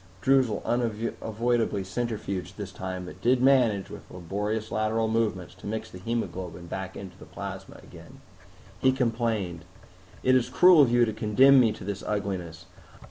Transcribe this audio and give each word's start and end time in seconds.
Droozle 0.23 0.63
unavoidably 0.65 1.83
centrifuged 1.83 2.55
this 2.57 2.71
time, 2.71 3.05
but 3.05 3.21
did 3.21 3.39
manage, 3.39 3.91
with 3.91 4.09
laborious 4.09 4.71
lateral 4.71 5.07
movements, 5.07 5.53
to 5.53 5.67
mix 5.67 5.91
the 5.91 5.99
hemoglobin 5.99 6.65
back 6.65 6.95
with 6.95 7.19
the 7.19 7.25
plasma 7.25 7.79
again. 7.83 8.19
He 8.79 8.93
complained, 8.93 9.63
"It 10.23 10.33
is 10.33 10.49
cruel 10.49 10.81
of 10.81 10.89
you 10.91 11.05
to 11.05 11.13
condemn 11.13 11.59
me 11.59 11.71
to 11.73 11.83
this 11.83 12.01
ugliness. 12.01 12.65